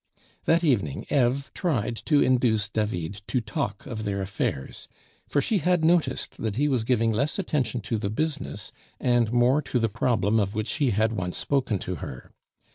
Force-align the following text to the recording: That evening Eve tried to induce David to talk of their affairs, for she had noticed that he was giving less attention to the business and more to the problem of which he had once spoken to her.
That 0.45 0.63
evening 0.63 1.05
Eve 1.11 1.51
tried 1.53 1.95
to 2.07 2.21
induce 2.23 2.67
David 2.67 3.21
to 3.27 3.39
talk 3.39 3.85
of 3.85 4.03
their 4.03 4.19
affairs, 4.19 4.87
for 5.27 5.41
she 5.41 5.59
had 5.59 5.85
noticed 5.85 6.37
that 6.37 6.55
he 6.55 6.67
was 6.67 6.83
giving 6.83 7.11
less 7.11 7.37
attention 7.37 7.81
to 7.81 7.99
the 7.99 8.09
business 8.09 8.71
and 8.99 9.31
more 9.31 9.61
to 9.61 9.77
the 9.77 9.89
problem 9.89 10.39
of 10.39 10.55
which 10.55 10.73
he 10.77 10.89
had 10.89 11.11
once 11.13 11.37
spoken 11.37 11.77
to 11.85 11.97
her. 11.97 12.31